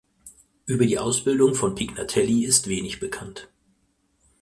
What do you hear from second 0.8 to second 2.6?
die Ausbildung von Pignatelli